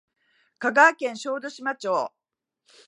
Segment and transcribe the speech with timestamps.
[0.57, 2.11] 香川県小豆島町